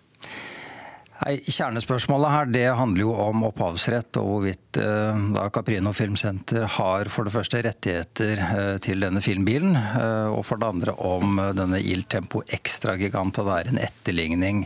Kjernespørsmålet 1.24 2.32
her 2.34 2.50
det 2.52 2.66
handler 2.76 3.06
jo 3.06 3.14
om 3.16 3.46
opphavsrett 3.48 4.18
og 4.20 4.28
hvorvidt 4.28 4.80
eh, 4.82 5.22
da 5.36 5.46
Caprino 5.54 5.94
Filmsenter 5.96 6.66
har 6.78 7.10
for 7.14 7.28
det 7.28 7.34
første 7.36 7.62
rettigheter 7.64 8.42
eh, 8.44 8.76
til 8.84 9.06
denne 9.06 9.22
filmbilen, 9.24 9.78
eh, 9.78 10.28
og 10.34 10.44
for 10.48 10.60
det 10.60 10.70
andre 10.74 10.96
om 11.00 11.40
denne 11.56 11.80
Il 11.80 12.04
Tempo 12.12 12.44
Extra 12.48 12.98
Giganta 13.00 13.46
det 13.48 13.56
er 13.60 13.72
en 13.72 13.82
etterligning, 13.86 14.66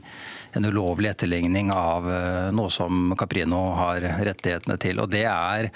en 0.58 0.70
ulovlig 0.70 1.12
etterligning 1.14 1.70
av 1.76 2.08
noe 2.56 2.74
som 2.74 3.14
Caprino 3.20 3.62
har 3.78 4.02
rettighetene 4.26 4.80
til. 4.82 5.04
Og 5.04 5.12
det 5.14 5.26
er 5.30 5.70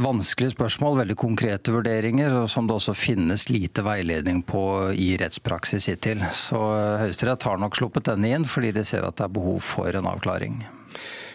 vanskelige 0.00 0.54
spørsmål, 0.54 1.00
veldig 1.00 1.16
konkrete 1.18 1.72
vurderinger, 1.74 2.34
og 2.42 2.50
som 2.52 2.68
det 2.68 2.76
også 2.76 2.94
finnes 2.94 3.48
lite 3.50 3.82
veiledning 3.82 4.44
på 4.46 4.62
i 4.94 5.16
rettspraksis 5.20 5.88
hittil. 5.90 6.22
Så 6.36 6.60
eh, 6.76 7.00
Høyesterett 7.04 7.46
har 7.48 7.58
nok 7.58 7.78
sluppet 7.78 8.06
denne 8.12 8.30
inn, 8.30 8.46
fordi 8.46 8.70
de 8.76 8.84
ser 8.86 9.06
at 9.06 9.18
det 9.18 9.26
er 9.26 9.34
behov 9.34 9.58
for 9.66 9.90
en 9.90 10.08
avklaring. 10.10 10.60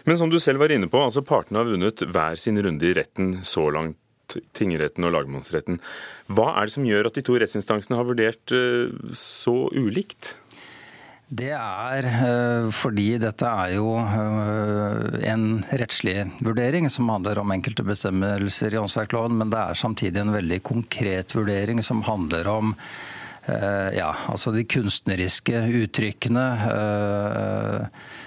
Men 0.06 0.18
som 0.18 0.30
du 0.30 0.38
selv 0.40 0.62
var 0.62 0.72
inne 0.72 0.88
på, 0.88 1.00
altså 1.02 1.24
partene 1.26 1.60
har 1.60 1.68
vunnet 1.68 2.04
hver 2.06 2.40
sin 2.40 2.60
runde 2.62 2.88
i 2.88 2.96
retten 2.96 3.40
så 3.44 3.68
langt. 3.74 4.00
tingretten 4.26 5.04
og 5.06 5.12
lagmannsretten. 5.14 5.76
Hva 6.34 6.48
er 6.58 6.66
det 6.66 6.72
som 6.74 6.86
gjør 6.88 7.06
at 7.06 7.14
de 7.14 7.22
to 7.22 7.36
rettsinstansene 7.38 7.94
har 7.94 8.08
vurdert 8.08 8.50
eh, 8.50 8.90
så 9.14 9.68
ulikt? 9.70 10.32
Det 11.26 11.50
er 11.50 12.06
øh, 12.06 12.68
fordi 12.70 13.16
dette 13.18 13.48
er 13.50 13.72
jo 13.74 13.96
øh, 13.98 15.16
en 15.26 15.64
rettslig 15.74 16.20
vurdering 16.38 16.86
som 16.86 17.08
handler 17.10 17.40
om 17.42 17.50
enkelte 17.50 17.82
bestemmelser 17.82 18.70
i 18.70 18.78
åndsverkloven, 18.78 19.34
men 19.34 19.50
det 19.50 19.58
er 19.58 19.74
samtidig 19.74 20.22
en 20.22 20.30
veldig 20.30 20.60
konkret 20.62 21.34
vurdering 21.34 21.82
som 21.82 22.04
handler 22.06 22.46
om 22.46 22.76
øh, 23.50 23.90
ja, 23.96 24.12
altså 24.30 24.52
de 24.54 24.62
kunstneriske 24.70 25.64
uttrykkene. 25.80 26.46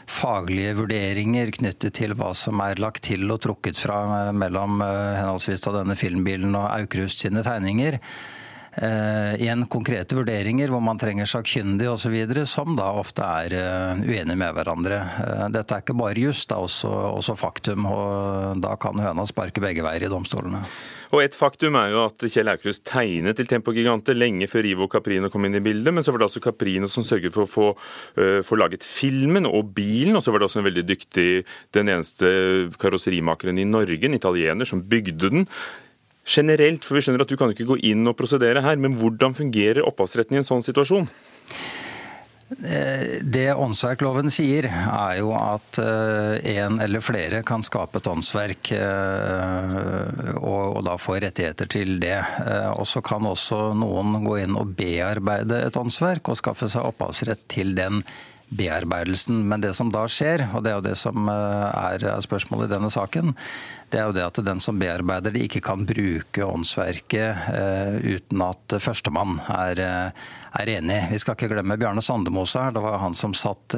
Faglige 0.10 0.74
vurderinger 0.82 1.54
knyttet 1.56 1.96
til 2.02 2.18
hva 2.20 2.34
som 2.36 2.60
er 2.66 2.84
lagt 2.84 3.06
til 3.08 3.24
og 3.32 3.40
trukket 3.48 3.80
fra 3.80 4.34
mellom 4.36 4.84
henholdsvis 4.84 5.64
denne 5.72 5.96
filmbilen 5.96 6.52
og 6.52 6.68
Aukrust 6.74 7.24
sine 7.24 7.46
tegninger. 7.48 8.02
Eh, 8.78 9.42
igjen 9.42 9.66
konkrete 9.66 10.14
vurderinger 10.14 10.70
hvor 10.70 10.82
man 10.84 11.00
trenger 11.02 11.26
sakkyndige 11.30 11.90
osv., 11.90 12.14
som 12.46 12.76
da 12.78 12.92
ofte 13.00 13.26
er 13.26 13.56
eh, 13.58 14.04
uenige 14.06 14.38
med 14.38 14.54
hverandre. 14.54 15.00
Eh, 15.26 15.46
dette 15.56 15.74
er 15.74 15.84
ikke 15.84 15.98
bare 15.98 16.22
juss, 16.22 16.46
det 16.46 16.56
er 16.56 16.68
også, 16.68 16.92
også, 17.18 17.36
faktum. 17.40 17.88
og 17.90 18.62
Da 18.62 18.76
kan 18.82 19.02
høna 19.02 19.26
sparke 19.28 19.64
begge 19.64 19.86
veier 19.86 20.06
i 20.06 20.12
domstolene. 20.12 20.62
Og 21.10 21.24
Et 21.24 21.34
faktum 21.34 21.74
er 21.80 21.90
jo 21.90 22.04
at 22.06 22.22
Kjell 22.30 22.52
Aukrust 22.52 22.86
tegnet 22.86 23.40
til 23.40 23.50
Tempo 23.50 23.74
Gigante 23.74 24.14
lenge 24.14 24.46
før 24.48 24.68
Ivo 24.70 24.86
Caprino 24.92 25.32
kom 25.34 25.48
inn 25.48 25.58
i 25.58 25.64
bildet. 25.66 25.90
Men 25.90 26.06
så 26.06 26.14
var 26.14 26.22
det 26.22 26.30
altså 26.30 26.44
Caprino 26.44 26.86
som 26.92 27.04
sørget 27.08 27.34
for 27.34 27.48
å 27.48 27.50
få, 27.50 27.68
uh, 28.22 28.40
få 28.46 28.60
laget 28.62 28.86
filmen 28.86 29.50
og 29.50 29.74
bilen. 29.74 30.14
Og 30.14 30.22
så 30.22 30.30
var 30.30 30.44
det 30.44 30.52
også 30.52 30.62
en 30.62 30.70
veldig 30.70 30.86
dyktig, 30.86 31.30
den 31.74 31.90
eneste 31.90 32.30
karosserimakeren 32.78 33.58
i 33.58 33.66
Norge, 33.66 34.06
en 34.06 34.20
italiener, 34.20 34.70
som 34.70 34.86
bygde 34.86 35.34
den 35.34 35.50
generelt, 36.30 36.86
for 36.86 36.98
vi 36.98 37.04
skjønner 37.06 37.26
at 37.26 37.32
du 37.32 37.38
kan 37.40 37.54
ikke 37.54 37.68
gå 37.72 37.80
inn 37.90 38.08
og 38.10 38.18
prosedere 38.20 38.64
her, 38.66 38.80
men 38.82 38.98
hvordan 39.00 39.36
fungerer 39.38 39.86
opphavsretten 39.88 40.38
i 40.38 40.44
en 40.44 40.48
sånn 40.48 40.66
situasjon? 40.66 41.10
Eh, 42.50 43.20
det 43.22 43.52
åndsverkloven 43.54 44.32
sier, 44.34 44.66
er 44.74 45.20
jo 45.20 45.36
at 45.38 45.78
eh, 45.84 46.40
en 46.58 46.80
eller 46.82 47.04
flere 47.06 47.44
kan 47.46 47.62
skape 47.66 48.02
et 48.02 48.10
åndsverk 48.10 48.72
eh, 48.74 49.76
og, 50.42 50.80
da 50.88 50.96
få 50.98 51.20
rettigheter 51.22 51.70
til 51.70 52.00
det. 52.02 52.18
Og 52.74 52.88
så 52.90 53.04
kan 53.06 53.28
også 53.30 53.76
noen 53.78 54.24
gå 54.26 54.40
inn 54.42 54.58
og 54.58 54.74
bearbeide 54.80 55.62
et 55.68 55.78
åndsverk 55.78 56.32
og 56.32 56.40
skaffe 56.42 56.72
seg 56.72 56.90
opphavsrett 56.90 57.46
til 57.52 57.76
den 57.78 58.02
bearbeidelsen. 58.50 59.42
Men 59.48 59.62
det 59.62 59.74
som 59.78 59.92
da 59.94 60.06
skjer, 60.10 60.48
og 60.54 60.64
det 60.66 60.72
er 60.72 60.78
jo 60.80 60.86
det 60.90 60.96
som 61.00 61.30
er 61.30 62.06
spørsmålet 62.26 62.70
i 62.70 62.74
denne 62.76 62.92
saken, 62.94 63.34
det 63.90 64.00
er 64.00 64.10
jo 64.10 64.16
det 64.18 64.26
at 64.26 64.42
den 64.46 64.62
som 64.62 64.80
bearbeider 64.82 65.34
det, 65.34 65.48
ikke 65.48 65.64
kan 65.66 65.86
bruke 65.90 66.46
åndsverket 66.46 67.50
uh, 67.50 67.98
uten 68.06 68.44
at 68.46 68.76
førstemann 68.82 69.40
er, 69.50 69.82
uh, 69.82 70.30
er, 70.62 70.74
enig. 70.78 71.00
Vi 71.14 71.22
skal 71.22 71.38
ikke 71.38 71.50
glemme 71.56 71.78
Bjarne 71.82 72.04
Sandemose 72.06 72.62
her. 72.62 72.76
Det 72.76 72.84
var 72.86 73.02
han 73.02 73.18
som 73.18 73.34
satt 73.38 73.78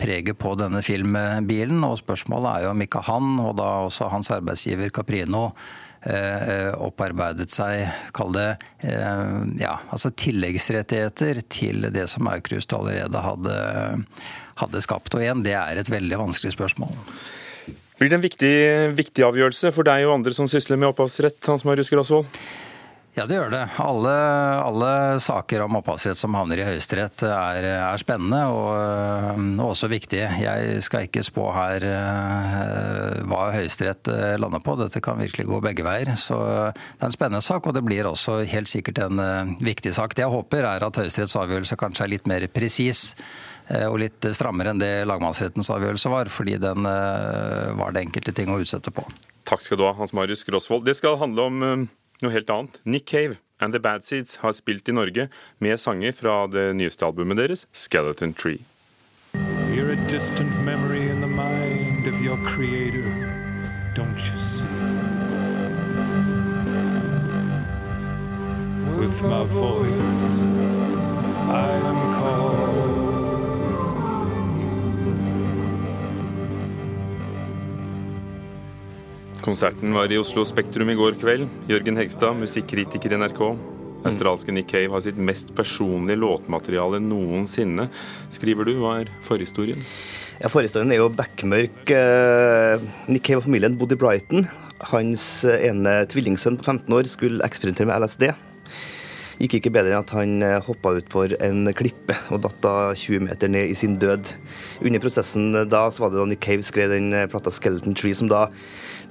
preget 0.00 0.38
på 0.38 0.54
denne 0.58 0.82
filmbilen. 0.86 1.82
Og 1.86 1.98
spørsmålet 2.02 2.50
er 2.52 2.66
jo 2.66 2.74
om 2.74 2.86
ikke 2.86 3.04
han, 3.10 3.36
og 3.42 3.56
da 3.58 3.70
også 3.88 4.10
hans 4.14 4.30
arbeidsgiver 4.34 4.94
Caprino, 4.94 5.50
opparbeidet 6.00 7.50
seg, 7.52 7.90
kall 8.16 8.32
det, 8.32 8.46
ja, 9.60 9.74
altså 9.92 10.12
tilleggsrettigheter 10.16 11.42
til 11.52 11.90
det 11.92 12.06
som 12.08 12.30
Aukrust 12.30 12.72
allerede 12.72 13.20
hadde, 13.20 13.58
hadde 14.62 14.82
skapt. 14.86 15.12
Og 15.12 15.26
igjen, 15.26 15.44
det 15.44 15.58
er 15.58 15.82
et 15.82 15.92
veldig 15.92 16.22
vanskelig 16.22 16.54
spørsmål. 16.56 16.96
Blir 18.00 18.08
det 18.08 18.16
en 18.16 18.24
viktig, 18.24 18.54
viktig, 18.96 19.26
avgjørelse 19.26 19.74
for 19.76 19.84
deg 19.84 20.06
og 20.06 20.14
andre 20.14 20.32
som 20.32 20.48
sysler 20.48 20.80
med 20.80 20.94
opphavsrett, 20.94 21.42
Hans 21.44 21.66
Marius 21.68 21.92
Grasvold? 21.92 22.40
Ja, 23.20 23.26
det 23.28 23.36
gjør 23.36 23.50
det. 23.52 23.64
Alle, 23.84 24.12
alle, 24.64 24.90
saker 25.20 25.66
om 25.66 25.74
opphavsrett 25.76 26.16
som 26.16 26.32
havner 26.38 26.62
i 26.62 26.64
Høyesterett 26.64 27.20
er, 27.28 27.66
er, 27.74 28.00
spennende 28.00 28.38
og, 28.48 28.70
og, 29.58 29.66
også 29.66 29.90
viktige. 29.92 30.30
Jeg 30.40 30.80
skal 30.86 31.04
ikke 31.04 31.26
spå 31.26 31.50
her 31.52 31.84
uh, 31.84 33.20
hva 33.28 33.42
Høyesterett 33.58 34.08
eh, 34.08 34.38
lander 34.40 34.64
på. 34.64 34.78
Dette 34.80 35.04
kan 35.04 35.20
virkelig 35.20 35.50
gå 35.50 35.60
begge 35.68 35.84
veier. 35.84 36.14
Så 36.16 36.40
det 36.40 36.96
er 36.96 37.10
en 37.10 37.12
spennende 37.12 37.44
sak, 37.44 37.68
og 37.68 37.76
det 37.76 37.84
blir 37.84 38.08
også 38.08 38.40
helt 38.48 38.72
sikkert 38.72 39.02
en 39.04 39.20
uh, 39.20 39.52
viktig 39.60 39.92
sak. 40.00 40.16
Det 40.16 40.24
jeg 40.24 40.32
håper 40.38 40.72
er 40.72 40.88
at 40.88 41.04
Høyesteretts 41.04 41.36
avgjørelse 41.44 41.80
kanskje 41.84 42.08
er 42.08 42.14
litt 42.16 42.30
mer 42.30 42.48
presis 42.56 43.10
Eh, 43.70 43.86
og 43.86 44.00
litt 44.02 44.26
strammere 44.34 44.72
enn 44.72 44.82
det 44.82 44.90
lagmannsrettens 45.06 45.70
avgjørelse 45.70 46.10
var, 46.10 46.30
fordi 46.32 46.56
den 46.62 46.86
eh, 46.90 47.70
var 47.78 47.94
det 47.94 48.06
enkelte 48.06 48.34
ting 48.34 48.50
å 48.50 48.58
utsette 48.62 48.90
på. 48.94 49.04
Takk 49.46 49.62
skal 49.62 49.78
du 49.78 49.84
ha, 49.86 49.94
Hans 49.98 50.14
Marius 50.16 50.42
Grosvold. 50.46 50.84
Det 50.88 50.96
skal 50.98 51.18
handle 51.20 51.46
om 51.46 51.62
eh, 51.66 51.84
noe 52.22 52.32
helt 52.34 52.50
annet. 52.50 52.80
Nick 52.84 53.06
Cave 53.06 53.38
and 53.60 53.72
The 53.72 53.80
Bad 53.80 54.04
Seeds 54.04 54.36
har 54.42 54.52
spilt 54.56 54.88
i 54.88 54.92
Norge 54.92 55.28
med 55.58 55.80
sanger 55.80 56.12
fra 56.16 56.46
det 56.50 56.70
nyeste 56.76 57.06
albumet 57.06 57.36
deres, 57.40 57.66
Skeleton 57.72 58.34
Tree. 58.34 58.64
You're 59.70 59.92
a 59.92 60.08
distant 60.08 60.50
memory 60.64 61.08
in 61.10 61.20
the 61.20 61.28
mind 61.28 62.08
of 62.08 62.20
your 62.20 62.36
creator, 62.44 63.06
don't 63.94 64.18
you 64.18 64.38
see? 64.38 64.64
With 68.98 69.22
my 69.22 69.44
voice, 69.44 70.42
I 71.48 71.70
am 71.88 71.99
Konserten 79.40 79.94
var 79.96 80.12
i 80.12 80.18
Oslo 80.20 80.42
Spektrum 80.44 80.90
i 80.92 80.94
går 80.98 81.14
kveld. 81.20 81.46
Jørgen 81.70 81.96
Hegstad, 81.96 82.36
musikkritiker 82.36 83.14
i 83.14 83.20
NRK. 83.22 83.38
Australske 84.04 84.52
Nick 84.52 84.68
Cave 84.68 84.92
har 84.92 85.00
sitt 85.04 85.16
mest 85.16 85.54
personlige 85.56 86.20
låtmateriale 86.20 87.00
noensinne. 87.00 87.86
Skriver 88.32 88.68
du, 88.68 88.74
hva 88.82 88.98
er 89.00 89.12
forhistorien? 89.24 89.80
Ja, 90.40 90.48
Forhistorien 90.52 90.92
er 90.92 91.00
jo 91.00 91.08
backmørk. 91.12 91.92
Eh, 91.92 92.84
Nick 93.08 93.24
Cave 93.28 93.40
og 93.40 93.48
familien 93.48 93.78
bodde 93.80 93.96
i 93.96 94.00
Brighton. 94.00 94.44
Hans 94.92 95.24
ene 95.48 96.02
tvillingsønn 96.12 96.60
på 96.60 96.68
15 96.68 96.96
år 96.96 97.08
skulle 97.08 97.44
eksperimentere 97.44 97.88
med 97.88 98.04
LSD. 98.04 98.30
Gikk 99.40 99.56
ikke 99.56 99.72
bedre 99.72 99.94
enn 99.94 100.02
at 100.02 100.10
han 100.12 100.32
eh, 100.44 100.58
hoppa 100.66 100.92
utfor 100.98 101.32
en 101.40 101.64
klippe 101.72 102.12
og 102.28 102.42
datt 102.44 102.58
da 102.60 102.74
20 102.92 103.24
meter 103.24 103.48
ned 103.48 103.72
i 103.72 103.76
sin 103.78 103.96
død. 104.00 104.34
Under 104.84 105.00
prosessen 105.00 105.54
da 105.72 105.86
så 105.88 106.04
var 106.04 106.12
det 106.12 106.20
da 106.20 106.26
Nick 106.28 106.44
Cave 106.44 106.66
skrev 106.66 106.92
den 106.92 107.08
eh, 107.16 107.28
plata 107.30 107.48
'Skeleton 107.48 107.96
Tree', 107.96 108.16
som 108.16 108.28
da 108.28 108.50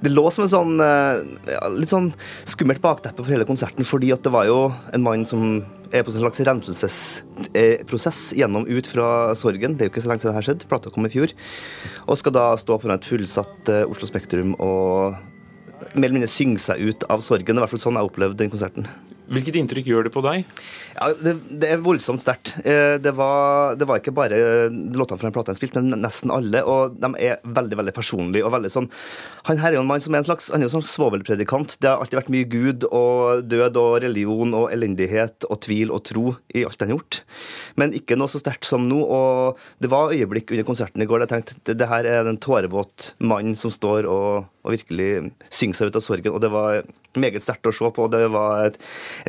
det 0.00 0.12
lå 0.12 0.24
som 0.32 0.46
en 0.46 0.52
sånn 0.52 0.80
ja, 0.80 1.60
litt 1.74 1.92
sånn 1.92 2.10
skummelt 2.48 2.82
bakteppe 2.84 3.22
for 3.22 3.32
hele 3.32 3.48
konserten, 3.48 3.86
fordi 3.86 4.12
at 4.14 4.24
det 4.24 4.32
var 4.34 4.48
jo 4.48 4.62
en 4.94 5.04
mann 5.04 5.26
som 5.28 5.60
er 5.90 6.04
på 6.06 6.12
en 6.12 6.22
slags 6.22 6.40
renselsesprosess 6.46 8.20
gjennom 8.38 8.66
ut 8.68 8.86
fra 8.86 9.34
sorgen. 9.38 9.74
Det 9.74 9.84
er 9.84 9.90
jo 9.90 9.94
ikke 9.94 10.04
så 10.04 10.12
lenge 10.12 10.22
siden 10.22 10.32
det 10.32 10.38
her 10.38 10.46
skjedde. 10.46 10.68
Plata 10.70 10.92
kom 10.94 11.08
i 11.08 11.12
fjor. 11.12 11.34
Og 12.06 12.20
skal 12.20 12.36
da 12.36 12.46
stå 12.60 12.78
foran 12.78 13.00
et 13.00 13.08
fullsatt 13.08 13.72
Oslo 13.90 14.08
Spektrum 14.08 14.54
og 14.62 15.18
mer 15.94 16.06
eller 16.06 16.20
mindre 16.20 16.30
synge 16.30 16.62
seg 16.62 16.82
ut 16.84 17.06
av 17.10 17.24
sorgen. 17.24 17.50
Det 17.50 17.56
er 17.56 17.62
i 17.62 17.64
hvert 17.64 17.74
fall 17.74 17.82
sånn 17.82 17.98
jeg 17.98 18.10
opplevde 18.10 18.38
den 18.42 18.52
konserten. 18.52 18.86
Hvilket 19.30 19.60
inntrykk 19.60 19.86
gjør 19.86 20.06
det 20.08 20.10
på 20.14 20.22
deg? 20.24 20.46
Ja, 20.96 21.12
Det, 21.14 21.36
det 21.62 21.68
er 21.70 21.82
voldsomt 21.84 22.22
sterkt. 22.22 22.56
Eh, 22.64 22.96
det, 22.98 23.12
det, 23.14 23.86
var 23.86 24.00
ikke 24.00 24.14
bare 24.14 24.40
låtene 24.70 25.20
fra 25.20 25.28
den 25.28 25.36
plata 25.36 25.52
han 25.52 25.58
spilte, 25.58 25.82
men 25.84 26.02
nesten 26.02 26.32
alle. 26.34 26.64
Og 26.66 26.96
de 26.98 27.12
er 27.22 27.38
veldig 27.46 27.78
veldig 27.78 27.94
personlige. 27.94 28.44
og 28.46 28.54
veldig 28.56 28.72
sånn 28.74 28.88
Han 29.46 29.62
her 29.62 29.70
er 29.70 29.78
jo 29.78 29.84
en 29.84 29.90
mann 29.90 30.02
som 30.02 30.16
er 30.16 30.24
en 30.24 30.28
slags, 30.28 30.50
han 30.50 30.64
er 30.64 30.66
jo 30.66 30.74
sånn 30.74 30.86
svovelpredikant. 30.86 31.78
Det 31.78 31.92
har 31.92 32.02
alltid 32.02 32.20
vært 32.20 32.32
mye 32.34 32.50
Gud 32.50 32.88
og 32.90 33.46
død 33.46 33.78
og 33.80 34.00
religion 34.02 34.56
og 34.58 34.68
elendighet 34.74 35.46
og 35.48 35.62
tvil 35.66 35.94
og 35.94 36.02
tro 36.10 36.26
i 36.50 36.66
alt 36.66 36.82
han 36.82 36.90
har 36.90 36.98
gjort. 36.98 37.22
Men 37.78 37.94
ikke 37.94 38.18
noe 38.18 38.30
så 38.32 38.42
sterkt 38.42 38.66
som 38.66 38.88
nå. 38.90 38.98
Og 39.00 39.60
det 39.78 39.92
var 39.94 40.10
øyeblikk 40.10 40.50
under 40.50 40.66
konserten 40.66 41.04
i 41.04 41.08
går 41.08 41.22
da 41.22 41.30
jeg 41.30 41.46
tenkte 41.46 41.78
det 41.78 41.90
her 41.90 42.08
er 42.08 42.26
en 42.26 42.40
tårevåt 42.40 43.12
mann 43.22 43.54
som 43.58 43.70
står 43.70 44.10
og, 44.10 44.50
og 44.60 44.74
virkelig 44.74 45.32
synge 45.48 45.78
seg 45.78 45.90
ut 45.90 45.98
av 45.98 46.04
sorgen. 46.04 46.34
Og 46.34 46.42
det 46.42 46.50
var 46.52 46.82
meget 47.18 47.42
sterkt 47.44 47.68
å 47.70 47.72
se 47.74 47.90
på. 47.94 48.06
og 48.06 48.12
Det 48.12 48.26
var 48.32 48.66
et, 48.68 48.78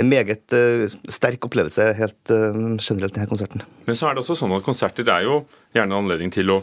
en 0.01 0.09
meget 0.11 0.55
uh, 0.55 0.85
sterk 1.11 1.47
opplevelse 1.47 1.87
helt 1.97 2.33
uh, 2.33 2.51
generelt, 2.77 3.15
denne 3.15 3.29
konserten. 3.31 3.65
Men 3.87 3.97
så 3.97 4.09
er 4.09 4.15
det 4.15 4.25
også 4.25 4.37
sånn 4.43 4.55
at 4.57 4.67
konserter 4.67 5.07
er 5.07 5.25
jo 5.27 5.41
gjerne 5.75 6.03
anledning 6.03 6.33
til 6.33 6.51
å 6.57 6.61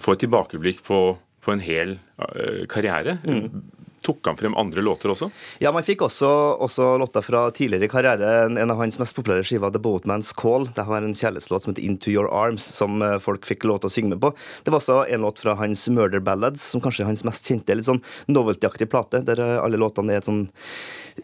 få 0.00 0.14
et 0.14 0.24
tilbakeblikk 0.26 0.84
på, 0.86 1.02
på 1.40 1.54
en 1.54 1.64
hel 1.64 1.96
uh, 2.20 2.66
karriere. 2.70 3.18
Mm. 3.24 3.62
Tok 4.10 4.26
han 4.26 4.36
frem 4.36 4.56
andre 4.58 4.82
låter 4.82 5.12
også? 5.12 5.28
Ja, 5.62 5.70
man 5.74 5.84
fikk 5.86 6.02
også, 6.02 6.28
også 6.64 6.96
låter 6.98 7.22
fra 7.22 7.44
tidligere 7.54 7.86
i 7.86 7.90
karriere. 7.92 8.30
En 8.48 8.72
av 8.72 8.80
hans 8.80 8.98
mest 8.98 9.14
populære 9.14 9.44
skiver, 9.46 9.70
The 9.70 9.82
Boatman's 9.82 10.32
Call. 10.34 10.66
Det 10.74 10.86
var 10.88 11.04
en 11.06 11.14
kjærlighetslåt 11.14 11.66
som 11.66 11.72
heter 11.72 11.86
Into 11.86 12.10
Your 12.10 12.30
Arms, 12.34 12.66
som 12.74 13.02
eh, 13.06 13.18
folk 13.22 13.46
fikk 13.46 13.68
lov 13.70 13.86
å 13.86 13.92
synge 13.92 14.16
med 14.16 14.22
på. 14.24 14.32
Det 14.64 14.74
var 14.74 14.82
også 14.82 15.04
en 15.06 15.26
låt 15.26 15.42
fra 15.44 15.54
hans 15.60 15.86
Murder 15.94 16.22
Ballads, 16.26 16.64
som 16.72 16.82
kanskje 16.82 17.04
er 17.04 17.12
hans 17.12 17.22
mest 17.28 17.46
kjente, 17.46 17.76
litt 17.76 17.86
sånn 17.86 18.02
novelty-aktig 18.32 18.90
plate, 18.90 19.22
der 19.26 19.44
eh, 19.44 19.60
alle 19.62 19.78
låtene 19.78 20.16
er 20.16 20.24
et 20.24 20.30
sånn 20.30 20.48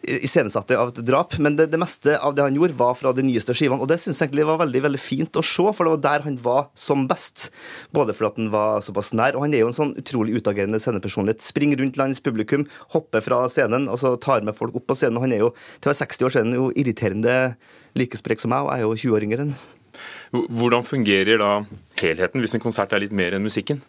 iscenesatte 0.02 0.76
av 0.78 0.92
et 0.92 1.02
drap. 1.06 1.36
Men 1.42 1.56
det, 1.58 1.68
det, 1.72 1.80
meste 1.80 2.16
av 2.18 2.34
det 2.36 2.44
han 2.44 2.56
gjorde, 2.56 2.76
var 2.78 2.94
fra 2.98 3.12
de 3.16 3.24
nyeste 3.26 3.54
skivene. 3.56 3.80
Og 3.82 3.90
det 3.90 3.98
syns 4.02 4.20
jeg 4.20 4.28
egentlig 4.28 4.46
var 4.48 4.60
veldig 4.62 4.82
veldig 4.88 5.02
fint 5.02 5.38
å 5.38 5.44
se, 5.44 5.66
for 5.72 5.86
det 5.86 5.94
var 5.96 6.04
der 6.06 6.26
han 6.26 6.38
var 6.42 6.68
som 6.78 7.06
best. 7.10 7.48
Både 7.96 8.14
fordi 8.16 8.44
han 8.44 8.52
var 8.54 8.84
såpass 8.84 9.12
nær, 9.16 9.36
og 9.36 9.46
han 9.46 9.56
er 9.56 9.64
jo 9.64 9.70
en 9.72 9.78
sånn 9.80 9.94
utrolig 10.00 10.38
utagerende 10.40 10.80
scenepersonlighet. 10.82 11.44
Springer 11.44 11.80
rundt 11.82 11.98
landets 12.00 12.24
publikum, 12.24 12.66
hopper 12.94 13.24
fra 13.24 13.44
scenen 13.52 13.88
og 13.92 14.00
så 14.02 14.14
tar 14.22 14.44
med 14.46 14.56
folk 14.58 14.76
opp 14.78 14.88
på 14.90 14.98
scenen. 14.98 15.20
Han 15.22 15.34
er 15.34 15.44
jo 15.44 15.52
til 15.80 15.88
å 15.88 15.92
være 15.92 16.02
60 16.04 16.28
år 16.28 16.36
siden 16.36 16.56
jo 16.56 16.68
irriterende 16.74 17.36
like 17.96 18.18
sprek 18.18 18.42
som 18.42 18.52
meg, 18.52 18.66
og 18.66 18.72
jeg 18.72 18.84
er 18.84 18.86
jo 18.86 19.02
20 19.02 19.18
år 19.18 19.28
yngre 19.28 19.48
enn 19.48 19.56
Hvordan 20.36 20.84
fungerer 20.84 21.38
da 21.40 21.50
helheten 22.02 22.42
hvis 22.42 22.52
en 22.58 22.60
konsert 22.60 22.92
er 22.92 23.00
litt 23.00 23.14
mer 23.16 23.32
enn 23.32 23.46
musikken? 23.46 23.80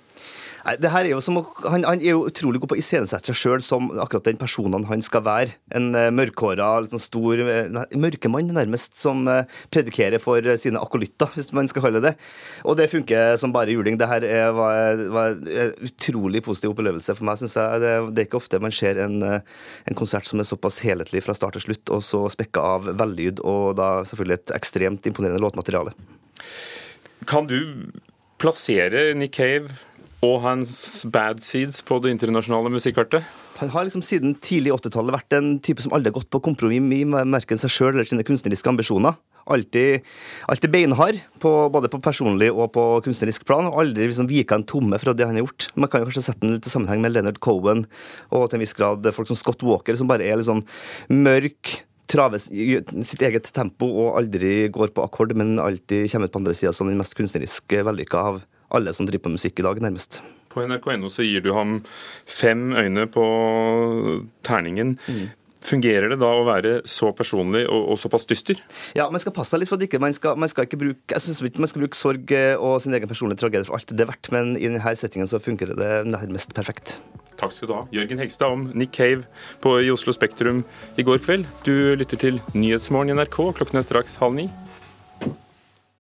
Nei, 0.65 0.73
det 0.81 0.89
her 0.91 1.05
er 1.05 1.13
jo 1.13 1.19
som, 1.23 1.37
han, 1.67 1.85
han 1.85 2.01
er 2.01 2.15
jo 2.15 2.25
utrolig 2.27 2.59
god 2.61 2.71
på 2.71 2.77
å 2.77 2.79
iscenesette 2.81 3.31
seg 3.31 3.37
sjøl 3.37 3.63
som 3.63 3.89
akkurat 4.01 4.25
den 4.27 4.39
personen 4.39 4.87
han 4.89 5.03
skal 5.05 5.23
være. 5.25 5.55
En 5.77 5.91
uh, 5.95 6.07
mørkhåra, 6.13 6.69
sånn 6.89 7.03
stor 7.03 7.41
uh, 7.43 7.83
mørkemann, 7.97 8.49
nærmest, 8.55 8.97
som 8.99 9.25
uh, 9.29 9.43
predikerer 9.73 10.21
for 10.23 10.43
sine 10.59 10.81
akolytter, 10.81 11.31
hvis 11.35 11.53
man 11.55 11.69
skal 11.69 11.87
kalle 11.87 12.01
det 12.03 12.13
Og 12.67 12.77
det 12.79 12.89
funker 12.91 13.37
som 13.39 13.53
bare 13.55 13.75
juling. 13.75 13.99
Det 13.99 14.09
her 14.09 14.25
er, 14.27 14.51
var, 14.57 15.03
var 15.13 15.37
en 15.37 15.75
utrolig 15.87 16.43
positiv 16.45 16.73
opplevelse 16.73 17.15
for 17.17 17.29
meg, 17.29 17.41
syns 17.41 17.57
jeg. 17.59 17.83
Det, 17.83 17.93
det, 18.11 18.23
er 18.23 18.29
ikke 18.29 18.41
ofte 18.41 18.61
man 18.63 18.75
ser 18.75 19.01
en, 19.03 19.21
en, 19.27 19.97
konsert 19.97 20.27
som 20.29 20.41
er 20.41 20.49
såpass 20.49 20.81
helhetlig 20.85 21.23
fra 21.25 21.35
start 21.37 21.57
til 21.57 21.67
slutt, 21.69 21.93
og 21.93 22.03
så 22.05 22.25
spekka 22.33 22.63
av 22.77 22.91
vellyd, 22.97 23.43
og 23.47 23.77
da 23.79 23.91
selvfølgelig 24.07 24.41
et 24.41 24.55
ekstremt 24.57 25.09
imponerende 25.09 25.41
låtmateriale. 25.43 25.93
Kan 27.27 27.47
du 27.49 27.59
plassere 28.37 29.13
Nick 29.17 29.35
Cave 29.37 29.73
og 30.25 30.39
hans 30.41 31.05
bad 31.13 31.43
seeds 31.45 31.83
på 31.85 31.99
det 32.01 32.15
internasjonale 32.15 32.71
musikkartet? 32.73 33.25
Han 33.59 33.69
har 33.73 33.85
liksom 33.85 34.03
siden 34.05 34.35
tidlig 34.41 34.73
80-tallet 34.73 35.13
vært 35.13 35.37
en 35.37 35.55
type 35.63 35.83
som 35.83 35.93
aldri 35.93 36.09
har 36.09 36.17
gått 36.19 36.31
på 36.33 36.41
kompromiss 36.49 36.81
med 36.81 37.33
verken 37.33 37.61
seg 37.61 37.73
sjøl 37.73 37.91
eller 37.93 38.09
sine 38.09 38.25
kunstneriske 38.25 38.71
ambisjoner. 38.71 39.17
Alltid, 39.47 40.03
alltid 40.51 40.71
beinhard, 40.73 41.19
på, 41.39 41.51
både 41.71 41.87
på 41.87 42.01
personlig 42.03 42.49
og 42.51 42.73
på 42.75 42.83
kunstnerisk 43.05 43.45
plan. 43.47 43.69
og 43.69 43.77
Aldri 43.79 44.09
liksom 44.09 44.27
vika 44.27 44.57
en 44.57 44.65
tomme 44.67 44.99
fra 44.99 45.13
det 45.15 45.23
han 45.23 45.37
har 45.37 45.45
gjort. 45.45 45.69
Man 45.79 45.91
kan 45.91 46.03
jo 46.03 46.09
kanskje 46.09 46.25
sette 46.25 46.43
den 46.43 46.57
litt 46.57 46.67
i 46.67 46.73
sammenheng 46.73 47.03
med 47.05 47.13
Leonard 47.13 47.39
Cohen 47.39 47.85
og 48.27 48.49
til 48.49 48.57
en 48.57 48.65
viss 48.65 48.75
grad 48.75 49.07
folk 49.15 49.29
som 49.29 49.39
Scott 49.39 49.63
Walker, 49.63 49.95
som 49.95 50.09
bare 50.09 50.27
er 50.27 50.41
litt 50.41 50.49
sånn 50.49 50.65
mørk, 51.13 51.77
traver 52.11 52.39
sitt 52.41 53.23
eget 53.23 53.47
tempo 53.55 53.87
og 54.03 54.19
aldri 54.19 54.67
går 54.73 54.91
på 54.95 55.03
akkord, 55.03 55.33
men 55.37 55.57
alltid 55.63 56.09
kommer 56.11 56.27
ut 56.27 56.35
på 56.35 56.41
andre 56.41 56.55
sida 56.57 56.75
som 56.75 56.87
den 56.89 56.99
mest 56.99 57.15
kunstneriske 57.19 57.83
vellykka 57.87 58.27
av 58.31 58.43
alle 58.73 58.93
som 58.95 59.07
driver 59.07 59.27
på 59.27 59.35
musikk 59.37 59.61
i 59.61 59.65
dag, 59.67 59.81
nærmest. 59.83 60.21
På 60.51 60.63
nrk.no 60.65 61.09
så 61.11 61.25
gir 61.25 61.43
du 61.45 61.51
ham 61.55 61.81
fem 62.25 62.71
øyne 62.75 63.05
på 63.11 63.25
terningen. 64.47 64.97
Mm. 65.07 65.27
Fungerer 65.67 66.13
det 66.13 66.19
da 66.21 66.29
å 66.31 66.45
være 66.47 66.73
så 66.87 67.09
personlig 67.15 67.65
og, 67.67 67.89
og 67.91 67.99
såpass 67.99 68.27
dyster? 68.29 68.59
Ja, 68.95 69.09
man 69.11 69.19
skal 69.19 69.33
passe 69.35 69.51
seg 69.51 69.63
litt 69.63 69.71
for 69.71 69.79
at 69.79 69.83
ikke, 69.87 69.99
man 69.99 70.15
skal, 70.15 70.37
man 70.39 70.51
skal 70.51 70.67
ikke 70.67 70.79
bruke 70.79 71.11
jeg 71.11 71.23
synes 71.23 71.41
ikke 71.43 71.63
man 71.63 71.71
skal 71.71 71.83
bruke 71.83 71.99
sorg 71.99 72.31
eh, 72.35 72.53
og 72.55 72.77
sin 72.83 72.95
egen 72.95 73.09
personlige 73.09 73.41
tragedie 73.41 73.67
for 73.67 73.75
alt 73.75 73.91
det 73.91 74.05
er 74.05 74.11
verdt, 74.13 74.31
men 74.31 74.53
i 74.55 74.69
denne 74.69 74.95
settingen 75.01 75.27
så 75.27 75.41
fungerer 75.43 75.75
det 75.75 75.91
nærmest 76.07 76.55
perfekt. 76.55 76.99
Takk 77.37 77.53
skal 77.53 77.69
du 77.69 77.73
ha. 77.75 77.81
Jørgen 77.93 78.21
Hegstad 78.21 78.53
om 78.53 78.69
Nick 78.73 78.95
Cave 78.95 79.27
på, 79.61 79.75
i 79.83 79.91
Oslo 79.93 80.15
Spektrum 80.15 80.63
i 80.97 81.05
går 81.05 81.19
kveld. 81.25 81.45
Du 81.67 81.73
lytter 81.99 82.21
til 82.21 82.39
Nyhetsmorgen 82.55 83.11
i 83.13 83.17
NRK. 83.19 83.37
Klokken 83.59 83.81
er 83.81 83.85
straks 83.85 84.17
halv 84.21 84.39
ni. 84.39 84.47